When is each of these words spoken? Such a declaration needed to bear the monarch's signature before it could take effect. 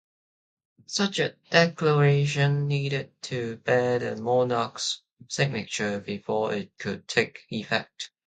Such 0.87 1.19
a 1.19 1.35
declaration 1.51 2.67
needed 2.67 3.11
to 3.21 3.57
bear 3.57 3.99
the 3.99 4.15
monarch's 4.15 4.99
signature 5.27 5.99
before 5.99 6.55
it 6.55 6.75
could 6.79 7.07
take 7.07 7.45
effect. 7.51 8.09